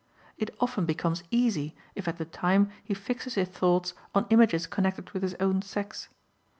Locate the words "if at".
1.93-2.17